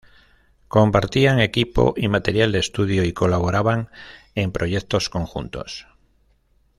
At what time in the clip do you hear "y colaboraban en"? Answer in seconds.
3.03-4.51